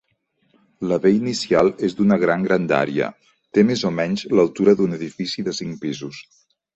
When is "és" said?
1.87-1.93